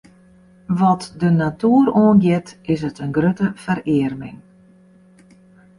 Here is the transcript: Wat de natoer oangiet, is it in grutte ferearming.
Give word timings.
Wat 0.79 1.03
de 1.17 1.29
natoer 1.39 1.85
oangiet, 2.01 2.49
is 2.71 2.81
it 2.89 2.97
in 3.03 3.11
grutte 3.17 3.47
ferearming. 3.63 4.37